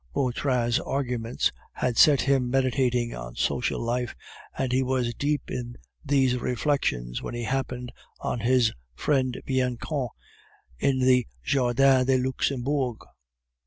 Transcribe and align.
Vautrin's 0.15 0.79
arguments 0.79 1.51
had 1.73 1.95
set 1.95 2.21
him 2.21 2.49
meditating 2.49 3.13
on 3.13 3.35
social 3.35 3.79
life, 3.79 4.15
and 4.57 4.71
he 4.71 4.81
was 4.81 5.13
deep 5.13 5.51
in 5.51 5.75
these 6.03 6.37
reflections 6.37 7.21
when 7.21 7.35
he 7.35 7.43
happened 7.43 7.91
on 8.19 8.39
his 8.39 8.71
friend 8.95 9.39
Bianchon 9.45 10.07
in 10.79 10.97
the 10.97 11.27
Jardin 11.43 12.07
du 12.07 12.17
Luxembourg. 12.17 12.97